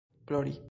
plori 0.27 0.57